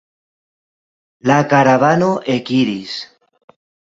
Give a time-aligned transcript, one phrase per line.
[1.31, 2.97] La karavano ekiris.